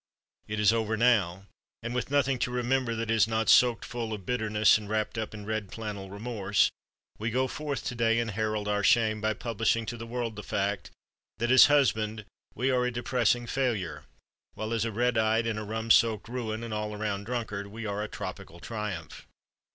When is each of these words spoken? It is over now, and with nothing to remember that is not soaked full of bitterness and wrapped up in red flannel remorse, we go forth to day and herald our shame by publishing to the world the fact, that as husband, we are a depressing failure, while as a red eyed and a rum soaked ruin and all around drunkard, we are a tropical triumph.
It 0.47 0.59
is 0.59 0.73
over 0.73 0.97
now, 0.97 1.45
and 1.83 1.93
with 1.93 2.09
nothing 2.09 2.39
to 2.39 2.49
remember 2.49 2.95
that 2.95 3.11
is 3.11 3.27
not 3.27 3.49
soaked 3.49 3.85
full 3.85 4.13
of 4.13 4.25
bitterness 4.25 4.79
and 4.79 4.89
wrapped 4.89 5.15
up 5.15 5.31
in 5.31 5.45
red 5.45 5.71
flannel 5.71 6.09
remorse, 6.09 6.71
we 7.19 7.29
go 7.29 7.47
forth 7.47 7.85
to 7.85 7.93
day 7.93 8.17
and 8.17 8.31
herald 8.31 8.67
our 8.67 8.83
shame 8.83 9.21
by 9.21 9.35
publishing 9.35 9.85
to 9.85 9.97
the 9.97 10.07
world 10.07 10.37
the 10.37 10.41
fact, 10.41 10.89
that 11.37 11.51
as 11.51 11.67
husband, 11.67 12.25
we 12.55 12.71
are 12.71 12.83
a 12.85 12.89
depressing 12.91 13.45
failure, 13.45 14.05
while 14.55 14.73
as 14.73 14.85
a 14.85 14.91
red 14.91 15.19
eyed 15.19 15.45
and 15.45 15.59
a 15.59 15.63
rum 15.63 15.91
soaked 15.91 16.27
ruin 16.27 16.63
and 16.63 16.73
all 16.73 16.95
around 16.95 17.25
drunkard, 17.25 17.67
we 17.67 17.85
are 17.85 18.01
a 18.01 18.07
tropical 18.07 18.59
triumph. 18.59 19.27